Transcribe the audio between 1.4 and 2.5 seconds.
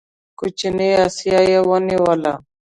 یې ونیوله.